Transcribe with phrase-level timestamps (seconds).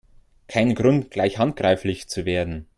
[0.47, 2.65] Kein Grund, gleich handgreiflich zu werden!